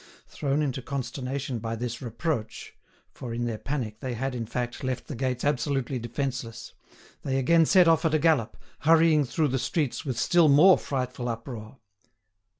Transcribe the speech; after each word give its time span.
Thrown 0.25 0.63
into 0.63 0.81
consternation 0.81 1.59
by 1.59 1.75
this 1.75 2.01
reproach—for 2.01 3.35
in 3.35 3.45
their 3.45 3.59
panic, 3.59 3.99
they 3.99 4.15
had, 4.15 4.33
in 4.33 4.47
fact, 4.47 4.83
left 4.83 5.05
the 5.05 5.13
gates 5.13 5.43
absolutely 5.45 5.99
defenceless—they 5.99 7.37
again 7.37 7.67
set 7.67 7.87
off 7.87 8.03
at 8.03 8.15
a 8.15 8.17
gallop, 8.17 8.57
hurrying 8.79 9.25
through 9.25 9.49
the 9.49 9.59
streets 9.59 10.03
with 10.03 10.17
still 10.17 10.49
more 10.49 10.79
frightful 10.79 11.29
uproar. 11.29 11.77